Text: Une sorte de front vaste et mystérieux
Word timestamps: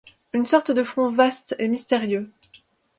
Une 0.33 0.47
sorte 0.47 0.71
de 0.71 0.81
front 0.81 1.11
vaste 1.11 1.55
et 1.59 1.67
mystérieux 1.67 2.31